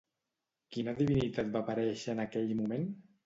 Quina 0.77 0.95
divinitat 1.01 1.53
va 1.57 1.61
aparèixer 1.65 2.17
en 2.17 2.21
aquell 2.25 2.51
moment? 2.63 2.89